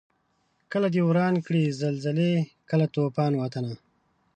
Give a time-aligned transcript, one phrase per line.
[0.71, 2.33] کله دي وران کړي زلزلې
[2.69, 3.73] کله توپان وطنه